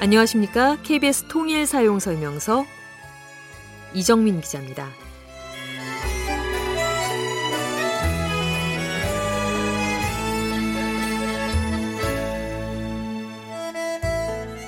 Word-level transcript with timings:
안녕하십니까? 0.00 0.76
KBS 0.84 1.24
통일 1.24 1.66
사용 1.66 1.98
설명서 1.98 2.64
이정민 3.94 4.40
기자입니다. 4.40 4.88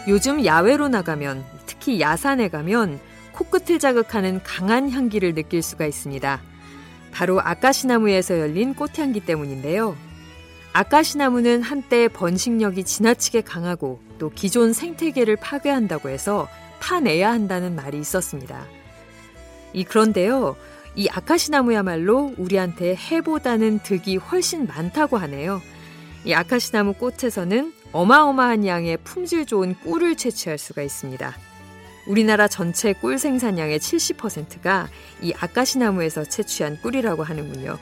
요즘 0.09 0.45
야외로 0.45 0.89
나가면 0.89 1.45
특히 1.67 2.01
야산에 2.01 2.49
가면 2.49 2.99
코끝을 3.31 3.79
자극하는 3.79 4.43
강한 4.43 4.91
향기를 4.91 5.35
느낄 5.35 5.63
수가 5.63 5.87
있습니다. 5.87 6.41
바로 7.13 7.41
아까시나무에서 7.41 8.41
열린 8.41 8.75
꽃향기 8.75 9.21
때문인데요. 9.21 9.97
아까시나무는 10.73 11.63
한때 11.63 12.07
번식력이 12.09 12.85
지나치게 12.85 13.41
강하고 13.43 14.01
또 14.19 14.31
기존 14.31 14.73
생태계를 14.73 15.37
파괴한다고 15.37 16.09
해서 16.09 16.49
파내야 16.81 17.31
한다는 17.31 17.75
말이 17.75 17.99
있었습니다. 17.99 18.67
이 19.73 19.85
그런데요. 19.85 20.57
이 20.97 21.09
아카시나무야말로 21.09 22.35
우리한테 22.37 22.97
해보다는 22.97 23.81
득이 23.81 24.17
훨씬 24.17 24.67
많다고 24.67 25.17
하네요. 25.19 25.61
이 26.25 26.35
아카시나무 26.35 26.95
꽃에서는 26.95 27.73
어마어마한 27.93 28.67
양의 28.67 28.99
품질 29.03 29.47
좋은 29.47 29.75
꿀을 29.83 30.17
채취할 30.17 30.59
수가 30.59 30.83
있습니다. 30.83 31.35
우리나라 32.07 32.49
전체 32.49 32.93
꿀 32.93 33.19
생산량의 33.19 33.79
70%가 33.79 34.89
이 35.21 35.33
아카시나무에서 35.39 36.25
채취한 36.25 36.81
꿀이라고 36.81 37.23
하는군요. 37.23 37.79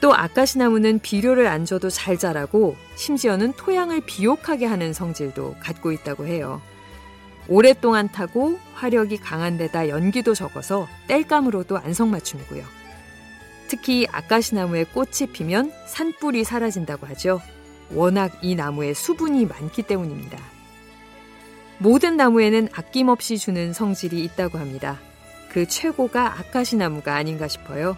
또 0.00 0.14
아카시나무는 0.14 0.98
비료를 0.98 1.46
안 1.46 1.64
줘도 1.64 1.88
잘 1.88 2.18
자라고 2.18 2.76
심지어는 2.96 3.54
토양을 3.54 4.02
비옥하게 4.04 4.66
하는 4.66 4.92
성질도 4.92 5.56
갖고 5.60 5.92
있다고 5.92 6.26
해요. 6.26 6.60
오랫동안 7.48 8.08
타고 8.08 8.58
화력이 8.74 9.18
강한 9.18 9.56
데다 9.56 9.88
연기도 9.88 10.34
적어서 10.34 10.88
땔감으로도 11.08 11.78
안성맞춤이고요. 11.78 12.64
특히 13.68 14.06
아카시나무에 14.10 14.84
꽃이 14.84 15.32
피면 15.32 15.72
산불이 15.86 16.44
사라진다고 16.44 17.06
하죠. 17.08 17.40
워낙 17.92 18.36
이 18.42 18.54
나무에 18.54 18.94
수분이 18.94 19.46
많기 19.46 19.82
때문입니다. 19.82 20.38
모든 21.78 22.16
나무에는 22.16 22.68
아낌없이 22.72 23.38
주는 23.38 23.72
성질이 23.72 24.22
있다고 24.24 24.58
합니다. 24.58 24.98
그 25.50 25.66
최고가 25.66 26.38
아카시나무가 26.38 27.14
아닌가 27.14 27.48
싶어요. 27.48 27.96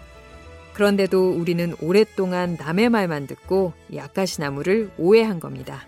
그런데도 0.79 1.31
우리는 1.31 1.75
오랫동안 1.81 2.55
남의 2.57 2.87
말만 2.87 3.27
듣고 3.27 3.73
이 3.89 3.99
아카시나무를 3.99 4.89
오해한 4.97 5.41
겁니다. 5.41 5.85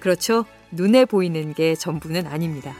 그렇죠. 0.00 0.46
눈에 0.70 1.04
보이는 1.04 1.52
게 1.52 1.74
전부는 1.74 2.26
아닙니다. 2.26 2.72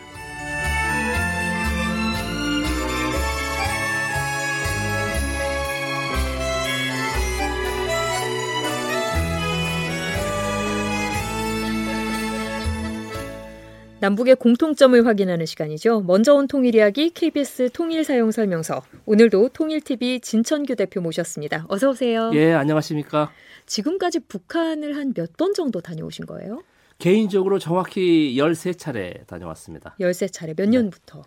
남북의 14.02 14.34
공통점을 14.34 15.06
확인하는 15.06 15.46
시간이죠. 15.46 16.00
먼저 16.00 16.34
온 16.34 16.48
통일 16.48 16.74
이야기 16.74 17.10
KBS 17.10 17.70
통일 17.72 18.02
사용 18.02 18.32
설명서. 18.32 18.82
오늘도 19.06 19.50
통일TV 19.50 20.18
진천규 20.18 20.74
대표 20.74 21.00
모셨습니다. 21.00 21.66
어서 21.68 21.90
오세요. 21.90 22.32
예, 22.34 22.52
안녕하십니까? 22.52 23.30
지금까지 23.66 24.18
북한을 24.26 24.96
한 24.96 25.12
몇 25.14 25.36
번 25.36 25.54
정도 25.54 25.80
다녀오신 25.80 26.26
거예요? 26.26 26.64
개인적으로 26.98 27.60
정확히 27.60 28.34
13차례 28.36 29.24
다녀왔습니다. 29.28 29.94
13차례. 30.00 30.56
몇 30.56 30.68
년부터? 30.68 31.22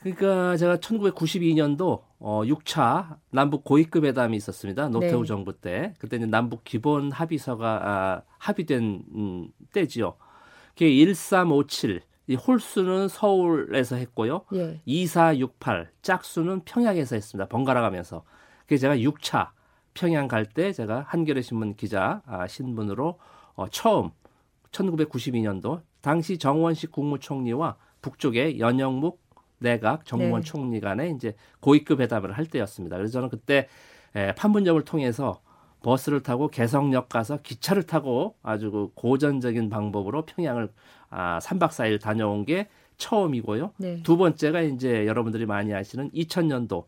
그러니까 0.00 0.56
제가 0.56 0.78
1992년도 0.78 2.00
어 2.18 2.42
6차 2.44 3.18
남북 3.30 3.62
고위급 3.62 4.04
회담이 4.04 4.36
있었습니다. 4.36 4.88
노태우 4.88 5.20
네. 5.20 5.26
정부 5.28 5.52
때. 5.52 5.94
그때 6.00 6.18
는 6.18 6.28
남북 6.30 6.64
기본 6.64 7.12
합의서가 7.12 7.80
아, 7.84 8.22
합의된 8.38 9.04
음, 9.14 9.48
때지요. 9.72 10.14
그게 10.80 11.04
1357. 11.04 12.00
이 12.28 12.34
홀수는 12.36 13.08
서울에서 13.08 13.96
했고요. 13.96 14.46
예. 14.54 14.80
2468 14.86 15.90
짝수는 16.00 16.60
평양에서 16.64 17.16
했습니다. 17.16 17.46
번갈아 17.50 17.82
가면서. 17.82 18.24
그래서 18.66 18.80
제가 18.82 18.96
6차 18.96 19.50
평양 19.92 20.26
갈 20.26 20.46
때 20.46 20.72
제가 20.72 21.04
한겨레 21.06 21.42
신문 21.42 21.74
기자 21.74 22.22
아, 22.24 22.46
신분으로 22.46 23.18
어, 23.56 23.68
처음 23.68 24.10
1992년도 24.70 25.82
당시 26.00 26.38
정원식 26.38 26.92
국무총리와 26.92 27.76
북쪽의 28.00 28.58
연영묵 28.58 29.20
내각 29.58 30.06
정무원 30.06 30.40
네. 30.40 30.46
총리 30.46 30.80
간에 30.80 31.10
이제 31.10 31.34
고위급 31.60 32.00
회담을 32.00 32.32
할 32.32 32.46
때였습니다. 32.46 32.96
그래서 32.96 33.12
저는 33.12 33.28
그때 33.28 33.68
에, 34.16 34.34
판문점을 34.34 34.82
통해서 34.84 35.42
버스를 35.82 36.22
타고 36.22 36.48
개성역 36.48 37.08
가서 37.08 37.38
기차를 37.42 37.84
타고 37.84 38.36
아주 38.42 38.70
그 38.70 38.90
고전적인 38.94 39.70
방법으로 39.70 40.26
평양을 40.26 40.70
아, 41.10 41.38
3박 41.40 41.68
4일 41.70 42.00
다녀온 42.00 42.44
게 42.44 42.68
처음이고요. 42.96 43.72
네. 43.78 44.02
두 44.02 44.16
번째가 44.16 44.60
이제 44.60 45.06
여러분들이 45.06 45.46
많이 45.46 45.74
아시는 45.74 46.10
2000년도 46.10 46.84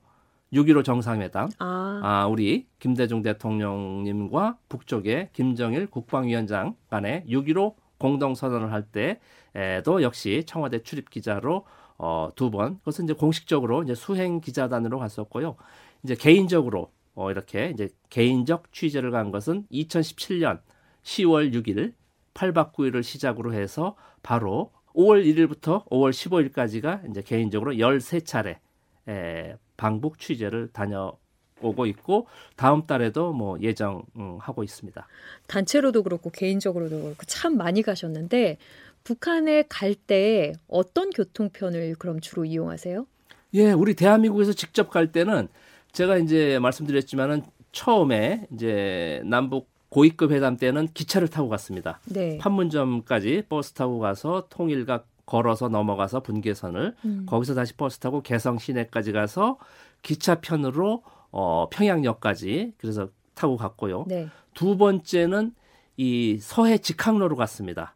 6.15 0.52 0.84
정상회담. 0.84 1.48
아, 1.58 2.00
아, 2.02 2.26
우리 2.26 2.66
김대중 2.78 3.22
대통령님과 3.22 4.58
북쪽의 4.68 5.30
김정일 5.32 5.86
국방위원장 5.86 6.76
간에 6.90 7.24
6.15 7.26 7.74
공동선언을 7.98 8.72
할 8.72 8.82
때에도 8.82 10.02
역시 10.02 10.44
청와대 10.46 10.82
출입 10.82 11.08
기자로 11.08 11.64
어, 11.98 12.30
두 12.34 12.50
번, 12.50 12.78
그것은 12.78 13.04
이제 13.04 13.14
공식적으로 13.14 13.84
이제 13.84 13.94
수행 13.94 14.40
기자단으로 14.40 14.98
갔었고요. 14.98 15.56
이제 16.02 16.16
개인적으로 16.16 16.90
어, 17.14 17.30
이렇게 17.30 17.70
이제 17.70 17.88
개인적 18.10 18.72
취재를 18.72 19.10
간 19.10 19.30
것은 19.30 19.66
2017년 19.70 20.60
10월 21.02 21.52
6일 21.52 21.92
8박 22.34 22.72
9일을 22.72 23.02
시작으로 23.02 23.52
해서 23.52 23.96
바로 24.22 24.72
5월 24.94 25.24
1일부터 25.24 25.86
5월 25.88 26.10
15일까지가 26.10 27.10
이제 27.10 27.22
개인적으로 27.22 27.72
13차례 27.74 28.56
에, 29.08 29.56
방북 29.76 30.18
취재를 30.18 30.68
다녀 30.72 31.16
오고 31.60 31.86
있고 31.86 32.26
다음 32.56 32.86
달에도 32.86 33.32
뭐 33.32 33.58
예정하고 33.60 34.64
있습니다. 34.64 35.06
단체로도 35.46 36.02
그렇고 36.02 36.30
개인적으로도 36.30 37.02
그렇고 37.02 37.24
참 37.26 37.56
많이 37.56 37.82
가셨는데 37.82 38.58
북한에 39.04 39.64
갈 39.68 39.94
때 39.94 40.52
어떤 40.68 41.10
교통편을 41.10 41.96
그럼 41.98 42.20
주로 42.20 42.44
이용하세요? 42.44 43.06
예, 43.54 43.72
우리 43.72 43.94
대한민국에서 43.94 44.52
직접 44.52 44.90
갈 44.90 45.12
때는 45.12 45.48
제가 45.92 46.16
이제 46.16 46.58
말씀드렸지만은 46.58 47.42
처음에 47.70 48.46
이제 48.52 49.22
남북 49.24 49.70
고위급 49.90 50.32
회담 50.32 50.56
때는 50.56 50.88
기차를 50.88 51.28
타고 51.28 51.48
갔습니다. 51.50 52.00
네. 52.06 52.38
판문점까지 52.38 53.44
버스 53.48 53.72
타고 53.72 53.98
가서 53.98 54.46
통일각 54.48 55.06
걸어서 55.26 55.68
넘어가서 55.68 56.20
분계선을 56.20 56.94
음. 57.04 57.26
거기서 57.28 57.54
다시 57.54 57.74
버스 57.74 57.98
타고 57.98 58.22
개성 58.22 58.58
시내까지 58.58 59.12
가서 59.12 59.58
기차편으로 60.00 61.02
어, 61.30 61.68
평양역까지 61.70 62.72
그래서 62.78 63.08
타고 63.34 63.56
갔고요. 63.56 64.06
네. 64.08 64.28
두 64.54 64.76
번째는 64.76 65.52
이 65.96 66.38
서해 66.40 66.78
직항로로 66.78 67.36
갔습니다. 67.36 67.94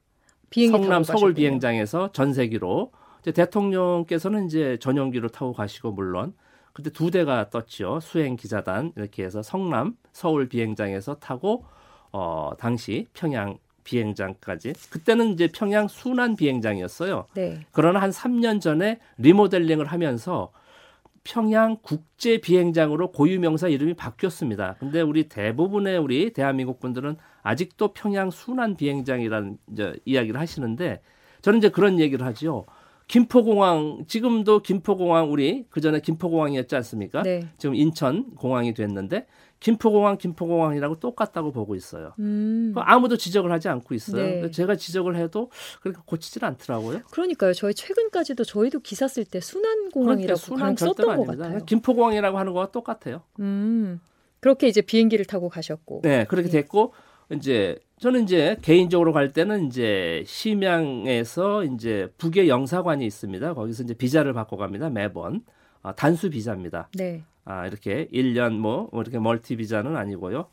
성남 0.52 1.02
서울 1.02 1.20
가셨군요. 1.20 1.34
비행장에서 1.34 2.12
전세기로 2.12 2.92
대통령께서는 3.22 4.46
이제 4.46 4.78
전용기로 4.81 5.28
타고 5.28 5.52
가시고 5.52 5.92
물론 5.92 6.34
그때 6.76 6.90
두 6.90 7.11
대가 7.11 7.49
떴죠. 7.49 8.00
수행 8.00 8.37
기자단 8.37 8.93
이렇게 8.96 9.25
해서 9.25 9.40
성남 9.40 9.96
서울 10.12 10.46
비행장에서 10.46 11.14
타고 11.14 11.64
어 12.12 12.50
당시 12.58 13.06
평양 13.14 13.56
비행장까지 13.82 14.75
그때는 14.90 15.31
이제 15.31 15.49
평양 15.49 15.88
순환 15.88 16.37
비행장이었어요. 16.37 17.28
네. 17.32 17.61
그러나 17.73 18.02
한 18.02 18.11
3년 18.11 18.61
전에 18.61 18.99
리모델링을 19.17 19.87
하면서 19.87 20.52
평양 21.25 21.78
국제 21.81 22.43
비행장으로 22.43 23.11
고유 23.11 23.40
명사 23.40 23.69
이름이 23.69 23.94
바뀌었습니다. 23.94 24.76
근데 24.78 25.00
우리 25.00 25.31
대부분의 25.31 25.96
우리 25.96 26.34
대한민국 26.34 26.78
분들은 26.78 27.17
아직도 27.43 27.94
평양 27.94 28.31
순환 28.31 28.76
비행장이라는 28.76 29.56
이제 29.73 29.96
이야기를 30.05 30.38
하시는데 30.38 31.00
저는 31.40 31.61
이제 31.61 31.70
그런 31.70 31.99
얘기를 32.00 32.26
하지요. 32.26 32.67
김포공항 33.08 34.05
지금도 34.08 34.62
김포공항 34.62 35.31
우리 35.31 35.64
그 35.70 35.81
전에 35.81 36.00
김포공항이었지 36.00 36.75
않습니까? 36.76 37.23
네. 37.23 37.49
지금 37.56 37.75
인천 37.76 38.35
공항이 38.35 38.75
됐는데 38.75 39.26
김포공항 39.61 40.19
김포공항이라고 40.19 40.99
똑같다고 40.99 41.53
보고 41.53 41.76
있어요. 41.76 42.12
음. 42.19 42.73
그 42.75 42.81
아무도 42.81 43.17
지적을 43.17 43.53
하지 43.53 43.69
않고 43.69 43.94
있어요. 43.94 44.23
네. 44.43 44.50
제가 44.50 44.76
지적을 44.76 45.17
해도 45.17 45.50
그렇게 45.82 46.00
고치질 46.05 46.44
않더라고요. 46.44 47.00
그러니까요. 47.11 47.55
저희 47.55 47.73
최근까지도 47.75 48.44
저희도 48.44 48.81
기사 48.81 49.06
쓸 49.06 49.25
때 49.25 49.41
순환공항이라고 49.41 50.37
순환 50.37 50.76
썼던 50.76 51.06
것 51.06 51.12
아닙니다. 51.12 51.44
같아요. 51.44 51.64
김포공항이라고 51.64 52.38
하는 52.38 52.52
거와 52.52 52.70
똑같아요. 52.73 53.23
음. 53.38 54.00
그렇게 54.41 54.69
이제 54.69 54.81
비행기를 54.82 55.25
타고 55.25 55.49
가셨고. 55.49 56.00
네, 56.02 56.25
그렇게 56.25 56.49
예. 56.49 56.52
됐고 56.52 56.93
이제 57.32 57.79
저는 57.98 58.25
이제 58.25 58.56
개인적으로 58.60 59.12
갈 59.12 59.32
때는 59.32 59.66
이제 59.66 60.22
심양에서 60.26 61.64
이제 61.64 62.12
북의 62.19 62.48
영사관이 62.48 63.06
있습니다. 63.06 63.54
거기서 63.54 63.84
이제 63.84 63.94
비자를 63.94 64.34
받고 64.34 64.58
갑니다. 64.58 64.90
매번 64.90 65.43
아, 65.82 65.93
단수 65.93 66.28
비자입니다. 66.31 66.88
네. 66.94 67.25
아 67.44 67.66
이렇게 67.66 68.08
1년 68.12 68.58
뭐, 68.58 68.88
뭐 68.93 69.00
이렇게 69.02 69.19
멀티 69.19 69.56
비자는 69.56 69.96
아니고요. 69.96 70.48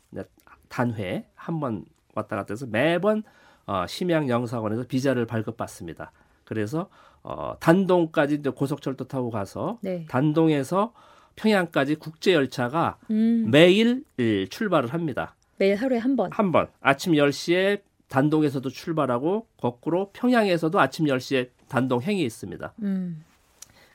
단회 0.68 1.26
한 1.34 1.60
번 1.60 1.84
왔다 2.14 2.36
갔다 2.36 2.54
해서 2.54 2.66
매번 2.66 3.22
어, 3.66 3.84
심양 3.86 4.28
영사관에서 4.28 4.84
비자를 4.84 5.26
발급받습니다. 5.26 6.12
그래서 6.44 6.88
어, 7.22 7.56
단동까지 7.60 8.36
이제 8.36 8.50
고속철도 8.50 9.06
타고 9.08 9.30
가서 9.30 9.78
네. 9.82 10.06
단동에서 10.08 10.92
평양까지 11.36 11.96
국제 11.96 12.32
열차가 12.32 12.96
음, 13.10 13.50
매일 13.50 14.04
출발을 14.48 14.92
합니다. 14.94 15.34
매일 15.56 15.76
하루에 15.76 15.98
한 15.98 16.16
번. 16.16 16.30
한 16.32 16.52
번 16.52 16.68
아침 16.80 17.12
10시에 17.12 17.80
단동에서도 18.08 18.68
출발하고 18.68 19.46
거꾸로 19.56 20.10
평양에서도 20.12 20.78
아침 20.80 21.06
10시에 21.06 21.48
단동 21.68 22.02
행이 22.02 22.22
있습니다. 22.24 22.74
음, 22.82 23.24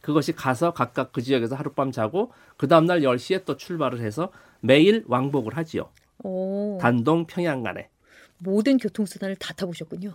그것이 0.02 0.34
가서 0.34 0.74
각각 0.74 1.12
그 1.12 1.22
지역에서 1.22 1.56
하룻밤 1.56 1.92
자고 1.92 2.32
그 2.58 2.68
다음 2.68 2.86
날 2.86 3.02
10시에 3.02 3.46
또 3.46 3.56
출발을 3.58 4.02
해서 4.02 4.32
매일 4.62 5.04
왕복을 5.08 5.56
하지요. 5.56 5.90
오, 6.24 6.78
단동 6.82 7.26
평양 7.28 7.64
간에. 7.64 7.90
모든 8.40 8.78
교통수단을 8.78 9.36
다 9.36 9.54
타보셨군요. 9.54 10.12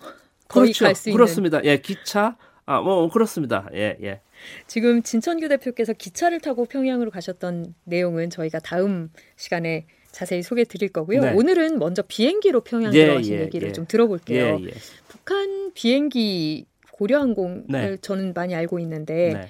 그렇죠. 0.48 0.84
갈수 0.84 1.08
있는. 1.08 1.16
그렇습니다. 1.16 1.64
예, 1.64 1.78
기차 1.78 2.36
아, 2.66 2.80
뭐 2.80 3.08
그렇습니다. 3.10 3.68
예, 3.74 3.96
예. 4.02 4.20
지금 4.66 5.02
진천규 5.02 5.48
대표께서 5.48 5.92
기차를 5.92 6.40
타고 6.40 6.64
평양으로 6.64 7.10
가셨던 7.10 7.74
내용은 7.84 8.30
저희가 8.30 8.58
다음 8.60 9.10
시간에 9.36 9.86
자세히 10.14 10.42
소개해 10.42 10.64
드릴 10.64 10.90
거고요. 10.90 11.20
네. 11.20 11.32
오늘은 11.32 11.78
먼저 11.80 12.02
비행기로 12.02 12.60
평양 12.60 12.94
예, 12.94 13.04
들어가신 13.06 13.34
예, 13.34 13.40
얘기를 13.42 13.68
예. 13.68 13.72
좀 13.72 13.84
들어볼게요. 13.86 14.58
예, 14.60 14.64
예. 14.64 14.70
북한 15.08 15.72
비행기 15.74 16.66
고려항공을 16.92 17.64
네. 17.68 17.96
저는 18.00 18.32
많이 18.32 18.54
알고 18.54 18.78
있는데 18.78 19.32
네. 19.34 19.48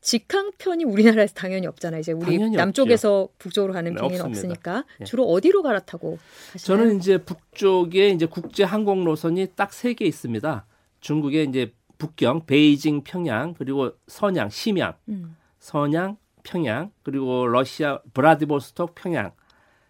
직항편이 0.00 0.84
우리나라에서 0.84 1.34
당연히 1.34 1.66
없잖아요. 1.66 2.00
이제 2.00 2.12
우리 2.12 2.38
남쪽에서 2.38 3.28
북쪽으로 3.38 3.72
가는 3.72 3.92
네, 3.92 4.00
없습니다. 4.00 4.26
없으니까 4.28 4.84
예. 5.00 5.04
주로 5.04 5.24
어디로 5.24 5.62
갈아타고 5.62 6.18
가시나요? 6.52 6.78
저는 6.78 6.96
이제 6.98 7.18
북쪽에 7.18 8.08
이제 8.10 8.26
국제 8.26 8.62
항공 8.62 9.02
노선이 9.04 9.48
딱 9.56 9.70
세 9.72 9.94
개 9.94 10.04
있습니다. 10.06 10.64
중국의 11.00 11.46
이제 11.48 11.72
북경, 11.98 12.46
베이징, 12.46 13.02
평양, 13.02 13.54
그리고 13.54 13.90
선양, 14.06 14.50
심양, 14.50 14.94
음, 15.08 15.36
선양, 15.58 16.16
평양, 16.44 16.92
그리고 17.02 17.48
러시아 17.48 17.98
브라디보스톡, 18.14 18.94
평양. 18.94 19.32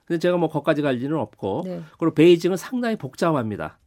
근데 0.09 0.19
제가 0.19 0.39
뭐 0.39 0.49
거기까지 0.49 0.81
갈 0.81 1.03
일은 1.03 1.19
없고, 1.19 1.63
네. 1.67 1.83
그리고 1.99 2.15
베이징은 2.15 2.57
상당히 2.57 2.97
복잡합니다. 2.97 3.79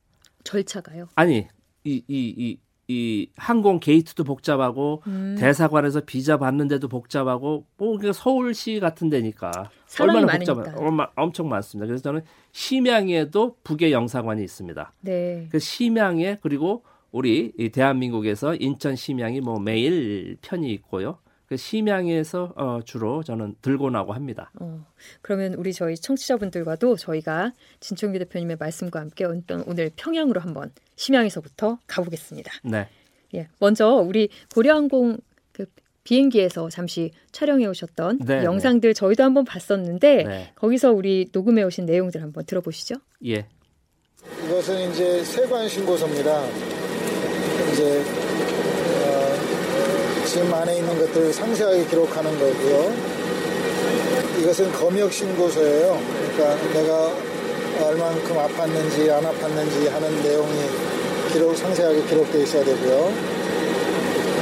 절차가요. 0.44 1.08
아니, 1.16 1.48
이, 1.84 2.04
이, 2.08 2.36
이, 2.38 2.60
이 2.88 3.30
항공 3.36 3.80
게이트도 3.80 4.24
복잡하고, 4.24 5.02
음, 5.08 5.36
대사관에서 5.40 6.02
비자 6.02 6.38
받는데도 6.38 6.90
복잡하고, 6.90 7.66
뭐, 7.76 7.98
그러니까 7.98 8.14
서울시 8.14 8.80
같은 8.80 9.10
데니까. 9.10 9.72
얼마나. 10.00 10.38
복잡한, 10.38 10.78
얼마, 10.78 11.08
엄청 11.16 11.50
많습니다. 11.50 11.88
그래서 11.88 12.04
저는 12.04 12.22
심양에도 12.52 13.56
북의 13.64 13.92
영사관이 13.92 14.44
있습니다. 14.44 14.94
네. 15.02 15.48
그 15.52 15.58
심양에 15.58 16.38
그리고 16.44 16.84
우리 17.12 17.52
이 17.58 17.70
대한민국에서 17.70 18.54
인천 18.56 18.96
심양이 18.96 19.42
뭐 19.42 19.60
매일 19.60 20.38
편이 20.44 20.72
있고요. 20.74 21.18
그 21.52 21.58
심양에서 21.58 22.54
어, 22.56 22.80
주로 22.86 23.24
저는 23.24 23.56
들고 23.62 23.90
나고 23.90 24.14
합니다. 24.14 24.54
어, 24.62 24.86
그러면 25.22 25.54
우리 25.56 25.74
저희 25.74 25.98
청취자분들과도 25.98 26.96
저희가 26.96 27.52
진청규 27.82 28.20
대표님의 28.20 28.56
말씀과 28.58 29.02
함께 29.02 29.26
오늘 29.26 29.92
평양으로 29.98 30.40
한번 30.40 30.72
심양에서부터 30.96 31.80
가보겠습니다. 31.88 32.54
네, 32.64 32.88
예, 33.36 33.50
먼저 33.60 33.90
우리 33.96 34.30
고려항공 34.56 35.18
그 35.52 35.66
비행기에서 36.06 36.70
잠시 36.70 37.12
촬영해 37.34 37.66
오셨던 37.66 38.20
네, 38.20 38.46
영상들 38.46 38.94
저희도 38.94 39.22
한번 39.22 39.44
봤었는데 39.44 40.24
네, 40.24 40.54
거기서 40.56 40.94
우리 40.94 41.28
녹음해 41.34 41.64
오신 41.64 41.86
내용들 41.86 42.22
한번 42.22 42.46
들어보시죠. 42.46 42.96
예, 43.26 43.46
이것은 44.46 44.90
이제 44.90 45.22
세관 45.26 45.68
신고서입니다. 45.68 46.46
이제 47.74 48.51
어, 50.32 50.34
지금 50.34 50.54
안에 50.54 50.78
있는 50.78 50.98
것들을 50.98 51.34
상세하게 51.34 51.86
기록하는 51.88 52.32
거고요. 52.40 52.94
이것은 54.40 54.72
검역 54.72 55.12
신고서예요. 55.12 56.02
그러니까 56.36 56.56
내가 56.74 57.12
얼만큼 57.86 58.38
아팠는지 58.38 59.10
안 59.12 59.24
아팠는지 59.26 59.90
하는 59.90 60.24
내용이 60.24 60.70
기록 61.34 61.58
상세하게 61.58 62.04
기록되어 62.04 62.44
있어야 62.44 62.64
되고요. 62.64 63.14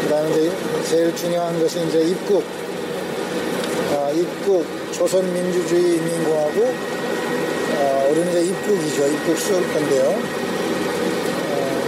그다음에 0.03 0.51
제일 0.87 1.15
중요한 1.15 1.59
것은 1.59 1.87
이제 1.87 2.01
입국, 2.03 2.43
아, 3.91 4.11
입국 4.11 4.65
조선민주주의 4.91 5.95
인민공화국 5.95 6.75
어, 7.77 8.07
우리는 8.11 8.29
이제 8.29 8.43
입국이죠. 8.43 9.07
입국 9.07 9.37
수을 9.37 9.61
건데요. 9.73 10.15
어, 11.51 11.81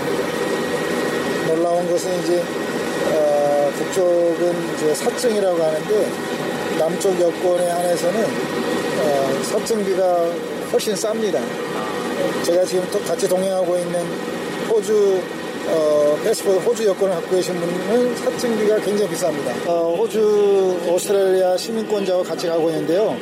놀라운 1.48 1.89
것은 1.92 2.19
이제 2.24 2.42
어, 2.42 2.60
북쪽은 3.81 4.75
이제 4.75 4.93
사증이라고 4.93 5.63
하는데 5.63 6.11
남쪽 6.77 7.19
여권에 7.19 7.67
한해서는 7.67 8.23
어, 8.23 9.43
사증비가 9.43 10.25
훨씬 10.71 10.93
쌉니다. 10.93 11.39
제가 12.43 12.63
지금 12.65 12.87
또 12.91 12.99
같이 12.99 13.27
동행하고 13.27 13.77
있는 13.77 14.05
호주 14.69 15.21
어, 15.67 16.19
패스포트 16.23 16.57
호주 16.63 16.85
여권을 16.87 17.15
갖고 17.15 17.35
계신 17.35 17.59
분은 17.59 18.15
사증비가 18.17 18.79
굉장히 18.81 19.11
비쌉니다. 19.11 19.67
어, 19.67 19.95
호주 19.97 20.79
오스트레일리아 20.87 21.57
시민권자와 21.57 22.23
같이 22.23 22.47
가고 22.47 22.69
있는데요. 22.69 23.17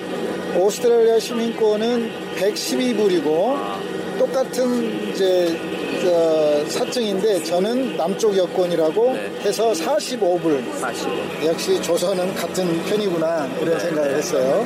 오스트레일리아 0.58 1.20
시민권은 1.20 2.12
112불이고 2.38 3.58
똑같은 4.20 5.10
이제 5.12 5.58
어, 6.06 6.66
사증인데 6.66 7.44
저는 7.44 7.98
남쪽 7.98 8.36
여권이라고 8.38 9.14
네. 9.14 9.20
해서 9.42 9.72
45불. 9.72 10.72
45. 10.80 11.46
역시 11.48 11.82
조선은 11.82 12.34
같은 12.36 12.66
편이구나 12.86 13.48
이런 13.60 13.80
생각을 13.80 14.16
했어요. 14.16 14.66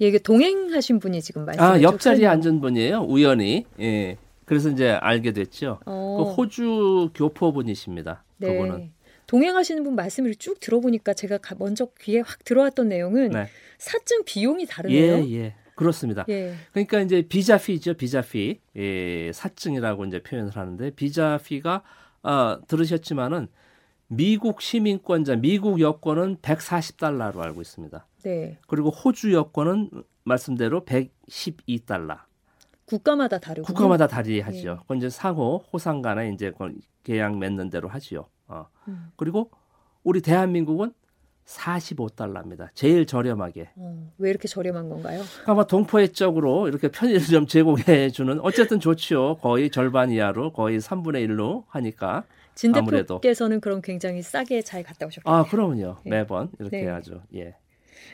예, 0.00 0.06
이게 0.08 0.18
동행하신 0.18 1.00
분이 1.00 1.22
지금 1.22 1.44
말씀. 1.44 1.62
아 1.62 1.80
옆자리에 1.82 2.26
앉은 2.26 2.60
분이에요. 2.60 3.00
우연히. 3.08 3.64
예. 3.80 4.16
그래서 4.44 4.68
이제 4.70 4.90
알게 4.90 5.32
됐죠. 5.32 5.80
어, 5.86 6.16
그 6.24 6.32
호주 6.32 7.10
교포분이십니다. 7.14 8.24
네. 8.38 8.52
그분은. 8.52 8.92
동행하시는 9.26 9.82
분 9.82 9.94
말씀을 9.94 10.34
쭉 10.36 10.58
들어보니까 10.60 11.12
제가 11.12 11.36
가- 11.38 11.54
먼저 11.58 11.86
귀에 12.00 12.20
확 12.20 12.44
들어왔던 12.44 12.88
내용은 12.88 13.30
네. 13.30 13.46
사증 13.76 14.24
비용이 14.24 14.64
다르네요. 14.66 15.18
예, 15.28 15.34
예. 15.36 15.54
그렇습니다. 15.78 16.24
예. 16.28 16.54
그러니까 16.72 16.98
이제 17.00 17.22
비자피죠, 17.22 17.94
비자피. 17.94 18.60
예, 18.74 19.30
사증이라고 19.32 20.06
이제 20.06 20.20
표현을 20.20 20.56
하는데 20.56 20.90
비자피가 20.90 21.82
아, 22.22 22.60
들으셨지만은 22.66 23.46
미국 24.08 24.60
시민권자, 24.60 25.36
미국 25.36 25.80
여권은 25.80 26.38
140달러로 26.38 27.38
알고 27.38 27.60
있습니다. 27.60 28.06
네. 28.24 28.58
그리고 28.66 28.90
호주 28.90 29.32
여권은 29.32 29.90
말씀대로 30.24 30.84
112달러. 30.84 32.18
국가마다 32.84 33.38
다르고. 33.38 33.64
국가마다 33.64 34.08
다리하죠. 34.08 34.70
네. 34.70 34.76
그건 34.80 34.96
이제 34.96 35.08
상호 35.08 35.58
호상 35.72 36.02
간에 36.02 36.32
이제 36.32 36.52
계약 37.04 37.38
맺는 37.38 37.70
대로 37.70 37.88
하지요. 37.88 38.26
어. 38.48 38.66
음. 38.88 39.12
그리고 39.14 39.52
우리 40.02 40.22
대한민국은 40.22 40.92
45달러입니다. 41.48 42.68
제일 42.74 43.06
저렴하게. 43.06 43.70
어, 43.76 44.12
왜 44.18 44.30
이렇게 44.30 44.46
저렴한 44.48 44.88
건가요? 44.88 45.22
아마 45.46 45.66
동포회 45.66 46.08
쪽으로 46.08 46.68
이렇게 46.68 46.88
편의점 46.88 47.46
제공해 47.46 48.10
주는 48.10 48.38
어쨌든 48.40 48.80
좋지요. 48.80 49.36
거의 49.38 49.70
절반 49.70 50.10
이하로 50.10 50.52
거의 50.52 50.78
3분의 50.78 51.26
1로 51.28 51.64
하니까. 51.68 52.24
진. 52.54 52.72
대표께서는 52.72 53.60
그럼 53.60 53.80
굉장히 53.80 54.20
싸게 54.20 54.62
잘 54.62 54.82
갔다 54.82 55.06
오셨겠네요. 55.06 55.40
아, 55.40 55.44
그러면요. 55.44 55.98
네. 56.04 56.10
매번 56.10 56.50
이렇게 56.58 56.78
네. 56.78 56.82
해야죠. 56.86 57.22
예. 57.36 57.54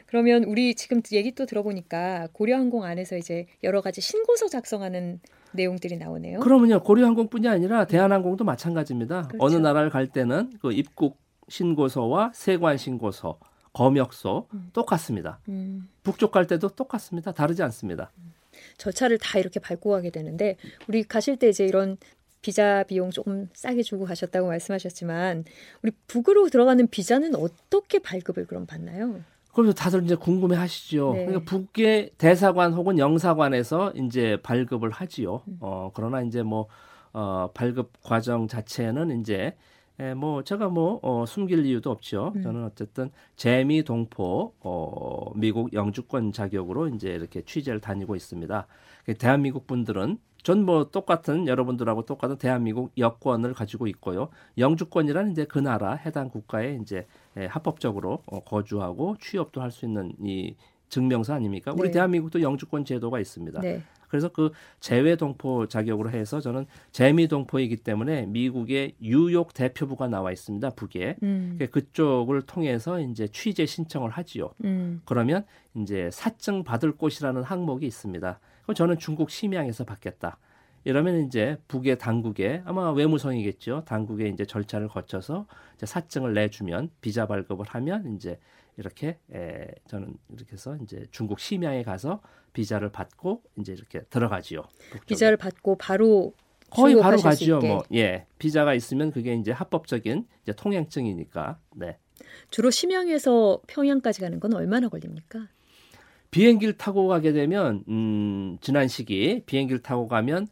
그러면 0.07 0.45
우리 0.45 0.75
지금 0.75 1.01
얘기 1.13 1.35
또 1.35 1.47
들어보니까 1.47 2.29
고려항공 2.33 2.85
안에서 2.85 3.17
이제 3.17 3.47
여러 3.63 3.81
가지 3.81 4.03
신고서 4.03 4.49
작성하는 4.49 5.19
내용들이 5.53 5.97
나오네요. 5.97 6.41
그러면요. 6.41 6.83
고려항공뿐이 6.83 7.49
아니라 7.49 7.87
대한항공도 7.87 8.45
마찬가지입니다. 8.45 9.29
그렇죠. 9.29 9.39
어느 9.45 9.57
나라를 9.57 9.89
갈 9.89 10.09
때는 10.09 10.53
그 10.61 10.73
입국 10.73 11.24
신고서와 11.49 12.33
세관 12.35 12.77
신고서, 12.77 13.39
검역소 13.75 14.47
음. 14.55 14.71
똑같습니다. 14.73 15.41
음, 15.49 15.89
북쪽 16.03 16.31
갈 16.31 16.47
때도 16.47 16.69
똑같습니다. 16.71 17.33
다르지 17.33 17.63
않습니다. 17.65 18.11
절차를 18.79 19.19
다 19.19 19.39
이렇게 19.39 19.61
밟고 19.61 19.91
가게 19.91 20.11
되는데 20.11 20.57
우리 20.89 21.03
가실 21.03 21.37
때 21.37 21.49
이제 21.49 21.65
이런 21.67 21.97
비자 22.41 22.85
비용 22.85 23.11
조금 23.11 23.49
싸게 23.53 23.83
주고 23.83 24.05
가셨다고 24.05 24.47
말씀하셨지만 24.47 25.45
우리 25.83 25.93
북으로 26.07 26.51
들어가는 26.51 26.87
비자는 26.89 27.35
어떻게 27.35 27.99
발급을 27.99 28.47
그럼 28.47 28.67
받나요? 28.67 29.23
그럼 29.53 29.73
다들 29.73 30.05
이제 30.05 30.15
궁금해 30.15 30.57
하시죠. 30.57 31.13
네. 31.15 31.27
그러니까 31.27 31.51
북의 31.51 32.11
대사관 32.19 32.75
혹은 32.75 32.99
영사관에서 32.99 33.93
이제 33.93 34.39
발급을 34.43 34.91
하지요. 34.91 35.43
음. 35.49 35.59
어, 35.61 35.91
그러나 35.95 36.23
이제 36.23 36.43
뭐, 36.43 36.67
어, 37.13 37.51
발급 37.55 37.93
과정 38.03 38.47
자체는 38.47 39.21
이제 39.21 39.57
에, 40.01 40.15
뭐 40.15 40.43
제가 40.43 40.69
뭐 40.69 40.99
어, 41.03 41.25
숨길 41.27 41.65
이유도 41.67 41.91
없죠. 41.91 42.33
음. 42.37 42.43
저는 42.43 42.65
어쨌든 42.65 43.11
재미 43.37 43.83
동포 43.85 44.55
어, 44.61 45.33
미국 45.37 45.73
영주권 45.73 46.33
자격으로 46.33 46.89
이제 46.89 47.11
이렇게 47.11 47.43
취재를 47.43 47.81
다니고 47.81 48.17
있습니다. 48.17 48.67
그 49.07 49.15
대한민국 49.15 49.67
분들은 49.67 50.19
전 50.43 50.65
뭐 50.67 50.91
똑같은 50.91 51.47
여러분들하고 51.47 52.05
똑같은 52.05 52.37
대한민국 52.37 52.93
여권을 52.99 53.55
가지고 53.55 53.87
있고요. 53.87 54.29
영주권이라는 54.59 55.33
이제 55.33 55.45
그 55.47 55.59
나라 55.59 55.95
해당 55.95 56.29
국가에 56.29 56.79
이제 56.83 57.07
에, 57.37 57.47
합법적으로 57.47 58.19
어, 58.27 58.41
거주하고 58.41 59.17
취업도 59.21 59.63
할 59.63 59.71
수 59.71 59.87
있는 59.87 60.13
이 60.23 60.55
증명서 60.91 61.33
아닙니까? 61.35 61.73
우리 61.73 61.89
네. 61.89 61.93
대한민국도 61.93 62.43
영주권 62.43 62.85
제도가 62.85 63.21
있습니다. 63.21 63.61
네. 63.63 63.83
그래서 64.15 64.29
그 64.29 64.53
재외 64.79 65.17
동포 65.17 65.67
자격으로 65.67 66.09
해서 66.09 66.41
저는 66.41 66.67
재미 66.93 67.27
동포이기 67.27 67.79
때문에 67.79 68.27
미국의 68.27 68.95
뉴욕 69.01 69.53
대표부가 69.53 70.07
나와 70.07 70.31
있습니다. 70.31 70.71
북에 70.71 71.17
음. 71.25 71.59
그쪽을 71.73 72.43
통해서 72.43 73.01
이제 73.01 73.27
취재 73.27 73.67
신청을 73.67 74.11
하지요. 74.11 74.53
음. 74.63 75.03
그러면 75.05 75.45
이제 75.75 76.11
사증 76.13 76.63
받을 76.63 76.93
곳이라는 76.93 77.43
항목이 77.43 77.85
있습니다. 77.87 78.39
그럼 78.63 78.75
저는 78.77 78.99
중국 78.99 79.31
심양에서 79.31 79.83
받겠다. 79.83 80.39
이러면 80.85 81.27
이제 81.27 81.57
북의 81.69 81.99
당국에 81.99 82.63
아마 82.65 82.93
외무성이겠죠. 82.93 83.85
당국에 83.87 84.29
이제 84.29 84.45
절차를 84.45 84.89
거쳐서 84.89 85.47
이제 85.77 85.87
사증을 85.87 86.35
내주면 86.35 86.91
비자 87.01 87.27
발급을 87.27 87.67
하면 87.69 88.15
이제 88.17 88.39
이렇게 88.77 89.19
에, 89.33 89.67
저는 89.89 90.15
이렇게 90.31 90.53
해서 90.53 90.77
이제 90.83 91.07
중국 91.11 91.41
심양에 91.41 91.83
가서 91.83 92.21
비자를 92.53 92.91
받고 92.91 93.43
이제 93.59 93.73
이렇게 93.73 94.03
들어가지요. 94.11 94.63
북쪽으로. 94.63 95.07
비자를 95.07 95.37
받고 95.37 95.77
바로 95.79 96.35
거의 96.71 96.97
바로. 96.97 97.17
있게. 97.17 97.69
뭐 97.69 97.83
예, 97.95 98.27
비자가 98.39 98.75
있으면 98.75 99.11
그게 99.11 99.35
이제 99.35 99.53
합법적인 99.53 100.27
이제 100.43 100.53
통행증이니까. 100.53 101.59
네. 101.77 101.99
주로 102.51 102.71
심양에서 102.71 103.61
평양까지 103.67 104.21
가는 104.21 104.41
건 104.41 104.55
얼마나 104.55 104.89
걸립니까? 104.89 105.49
비행기를 106.31 106.77
타고 106.77 107.07
가게 107.07 107.33
되면 107.33 107.85
음, 107.89 108.59
지난 108.61 108.89
시기 108.89 109.43
비행기를 109.47 109.83
타고 109.83 110.09
가면 110.09 110.49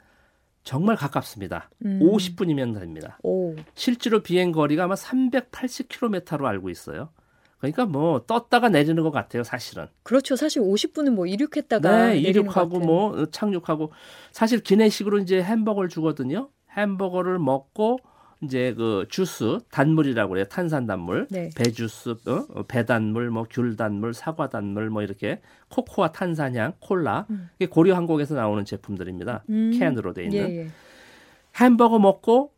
정말 0.64 0.96
가깝습니다. 0.96 1.70
음. 1.84 2.00
50분이면 2.02 2.78
됩니다. 2.78 3.18
오. 3.22 3.54
실제로 3.74 4.22
비행 4.22 4.52
거리가 4.52 4.84
아마 4.84 4.94
380km로 4.94 6.44
알고 6.44 6.70
있어요. 6.70 7.10
그러니까 7.58 7.86
뭐 7.86 8.24
떴다가 8.26 8.68
내리는 8.68 9.00
것 9.02 9.12
같아요, 9.12 9.44
사실은. 9.44 9.86
그렇죠. 10.02 10.34
사실 10.34 10.62
50분은 10.62 11.10
뭐 11.10 11.26
이륙했다가 11.26 12.08
네, 12.08 12.18
이륙하고. 12.18 12.80
뭐 12.80 13.26
착륙하고 13.30 13.92
사실 14.32 14.60
기내식으로 14.60 15.18
이제 15.18 15.40
햄버거를 15.42 15.88
주거든요. 15.88 16.48
햄버거를 16.76 17.38
먹고 17.38 17.98
이제 18.42 18.74
그 18.76 19.06
주스 19.08 19.60
단물이라고 19.70 20.30
그래요. 20.30 20.44
탄산 20.46 20.86
단물, 20.86 21.28
네. 21.30 21.50
배 21.56 21.70
주스, 21.70 22.10
어? 22.26 22.46
어, 22.54 22.62
배 22.66 22.84
단물, 22.84 23.30
뭐 23.30 23.44
귤 23.48 23.76
단물, 23.76 24.14
사과 24.14 24.48
단물, 24.48 24.90
뭐 24.90 25.02
이렇게 25.02 25.40
코코아 25.68 26.12
탄산향, 26.12 26.74
콜라 26.80 27.26
음. 27.30 27.48
이게 27.58 27.66
고려 27.66 27.94
항공에서 27.94 28.34
나오는 28.34 28.64
제품들입니다. 28.64 29.44
음. 29.48 29.72
캔으로 29.78 30.12
돼 30.12 30.24
있는 30.24 30.50
예, 30.50 30.58
예. 30.64 30.68
햄버거 31.56 31.98
먹고 31.98 32.52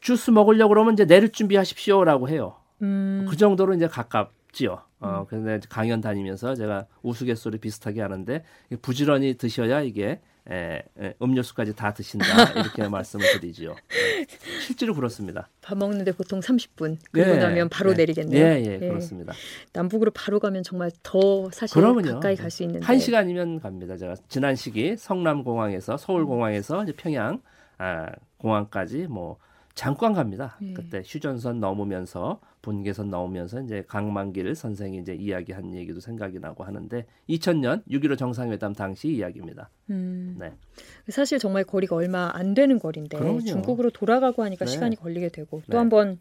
주스 0.00 0.30
먹으려고 0.30 0.70
그러면 0.70 0.94
이제 0.94 1.04
내릴 1.06 1.30
준비하십시오라고 1.32 2.28
해요. 2.28 2.56
음. 2.82 3.26
그 3.28 3.36
정도로 3.36 3.74
이제 3.74 3.86
가깝지요. 3.86 4.82
어, 5.00 5.26
근데 5.28 5.60
강연 5.68 6.00
다니면서 6.00 6.54
제가 6.54 6.86
우스갯소리 7.02 7.58
비슷하게 7.58 8.00
하는데 8.00 8.42
부지런히 8.82 9.34
드셔야 9.34 9.82
이게 9.82 10.20
에, 10.50 10.82
에, 11.00 11.14
음료수까지 11.20 11.74
다 11.74 11.92
드신다 11.92 12.26
이렇게 12.52 12.86
말씀을 12.88 13.24
드리지요. 13.32 13.72
예. 13.72 14.26
실제로 14.64 14.94
그렇습니다. 14.94 15.48
밥 15.60 15.76
먹는데 15.76 16.12
보통 16.12 16.38
30분. 16.40 16.98
그리고 17.10 17.30
예, 17.32 17.36
나면 17.38 17.68
바로 17.68 17.90
예. 17.90 17.94
내리겠네요. 17.94 18.44
예, 18.44 18.62
예, 18.64 18.78
그렇습니다. 18.78 19.32
남북으로 19.72 20.12
바로 20.12 20.38
가면 20.38 20.62
정말 20.62 20.90
더 21.02 21.50
사실 21.50 21.74
그러면요. 21.74 22.14
가까이 22.14 22.36
갈 22.36 22.50
수 22.50 22.62
있는데. 22.62 22.86
한 22.86 22.98
시간이면 23.00 23.60
갑니다. 23.60 23.96
제가 23.96 24.14
지난 24.28 24.54
시기 24.54 24.96
성남공항에서 24.96 25.96
서울공항에서 25.96 26.84
이제 26.84 26.92
평양 26.96 27.40
아, 27.78 28.06
공항까지 28.38 29.08
뭐 29.08 29.38
잠깐 29.74 30.12
갑니다. 30.14 30.56
예. 30.62 30.72
그때 30.74 31.02
휴전선 31.04 31.58
넘으면서 31.60 32.40
분계선 32.66 33.10
넘으면서 33.10 33.60
이제 33.60 33.84
강만길 33.86 34.56
선생이 34.56 34.98
이제 34.98 35.14
이야기한 35.14 35.72
얘기도 35.72 36.00
생각이 36.00 36.40
나고 36.40 36.64
하는데 36.64 37.06
2000년 37.28 37.86
6.15 37.88 38.18
정상회담 38.18 38.74
당시 38.74 39.08
이야기입니다. 39.08 39.70
음. 39.90 40.34
네. 40.36 40.52
사실 41.08 41.38
정말 41.38 41.62
거리가 41.62 41.94
얼마 41.94 42.28
안 42.34 42.54
되는 42.54 42.80
거리인데 42.80 43.18
그럼요. 43.18 43.40
중국으로 43.42 43.90
돌아가고 43.90 44.42
하니까 44.42 44.64
네. 44.64 44.70
시간이 44.72 44.96
걸리게 44.96 45.28
되고 45.28 45.62
또 45.66 45.72
네. 45.72 45.76
한번 45.76 46.18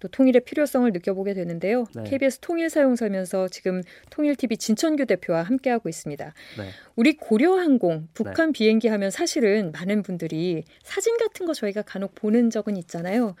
또 0.00 0.08
통일의 0.08 0.44
필요성을 0.44 0.90
느껴보게 0.92 1.32
되는데요. 1.32 1.84
네. 1.94 2.02
KBS 2.02 2.40
통일 2.40 2.68
사용사면서 2.68 3.46
지금 3.48 3.80
통일TV 4.10 4.56
진천규 4.56 5.06
대표와 5.06 5.44
함께하고 5.44 5.88
있습니다. 5.88 6.26
네. 6.58 6.68
우리 6.96 7.16
고려항공 7.16 8.08
북한 8.14 8.52
비행기 8.52 8.88
하면 8.88 9.10
사실은 9.12 9.70
많은 9.72 10.02
분들이 10.02 10.64
사진 10.82 11.16
같은 11.18 11.46
거 11.46 11.54
저희가 11.54 11.82
간혹 11.82 12.16
보는 12.16 12.50
적은 12.50 12.76
있잖아요. 12.78 13.36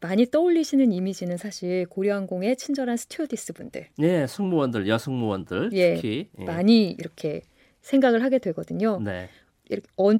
많이 0.00 0.26
떠올리시는 0.26 0.92
이미지는 0.92 1.36
사실 1.36 1.86
고려항공의 1.86 2.56
친절한 2.56 2.96
스튜어디스 2.96 3.52
분들 3.54 3.88
예, 3.98 4.26
승무원들, 4.26 4.86
여승무원들 4.88 5.70
예, 5.72 5.94
특히 5.94 6.28
예. 6.38 6.44
많이 6.44 6.90
이렇게 6.90 7.42
생각을 7.80 8.22
하게 8.22 8.38
되거든요. 8.38 9.00
네. 9.00 9.28